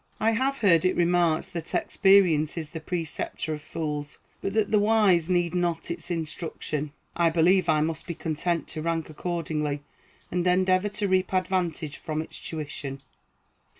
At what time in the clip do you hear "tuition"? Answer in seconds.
12.39-13.03